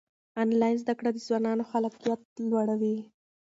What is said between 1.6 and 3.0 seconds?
خلاقیت لوړوي.